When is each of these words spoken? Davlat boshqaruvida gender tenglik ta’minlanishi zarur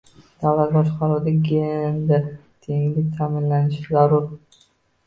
Davlat 0.43 0.71
boshqaruvida 0.77 1.35
gender 1.49 2.27
tenglik 2.65 3.13
ta’minlanishi 3.21 3.89
zarur 3.97 4.29